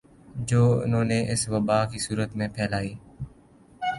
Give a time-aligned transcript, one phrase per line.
[0.47, 2.93] جو انھوں نے اس وبا کی صورت میں پھیلائی